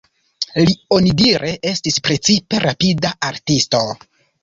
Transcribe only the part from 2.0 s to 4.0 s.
precipe rapida artisto.